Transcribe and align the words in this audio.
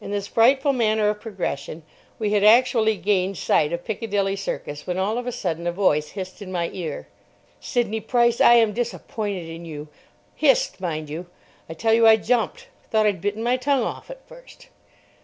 In 0.00 0.10
this 0.10 0.26
frightful 0.26 0.72
manner 0.72 1.08
of 1.10 1.20
progression 1.20 1.84
we 2.18 2.30
had 2.32 2.42
actually 2.42 2.96
gained 2.96 3.38
sight 3.38 3.72
of 3.72 3.84
Piccadilly 3.84 4.34
Circus 4.34 4.84
when 4.84 4.98
all 4.98 5.16
of 5.16 5.28
a 5.28 5.30
sudden 5.30 5.64
a 5.68 5.70
voice 5.70 6.08
hissed 6.18 6.42
in 6.42 6.50
my 6.50 6.70
ear: 6.72 7.06
"Sidney 7.60 8.00
Price, 8.00 8.40
I 8.40 8.54
am 8.54 8.72
disappointed 8.72 9.48
in 9.48 9.64
you." 9.64 9.86
Hissed, 10.34 10.80
mind 10.80 11.08
you. 11.08 11.26
I 11.70 11.74
tell 11.74 11.94
you, 11.94 12.04
I 12.04 12.16
jumped. 12.16 12.66
Thought 12.90 13.06
I'd 13.06 13.20
bitten 13.20 13.44
my 13.44 13.56
tongue 13.56 13.84
off 13.84 14.10
at 14.10 14.26
first. 14.26 14.70